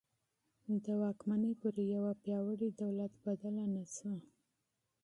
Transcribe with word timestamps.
د 0.83 0.85
واکمني 1.01 1.51
پر 1.61 1.75
یوه 1.93 2.11
پیاوړي 2.23 2.69
دولت 2.81 3.13
بدله 3.25 3.65
نه 3.75 3.83
شوه. 3.95 4.15